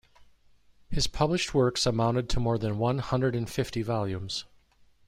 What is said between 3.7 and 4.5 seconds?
volumes.